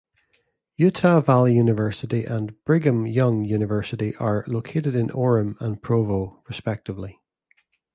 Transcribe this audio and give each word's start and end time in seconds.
Utah 0.77 1.19
Valley 1.21 1.53
University 1.53 2.25
and 2.25 2.55
Brigham 2.63 3.05
Young 3.05 3.45
University 3.45 4.15
are 4.15 4.43
located 4.47 4.95
in 4.95 5.09
Orem 5.09 5.55
and 5.61 5.79
Provo 5.79 6.41
respectively. 6.49 7.21